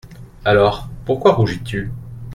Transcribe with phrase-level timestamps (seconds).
[0.45, 1.91] Alors, pourquoi rougis-tu?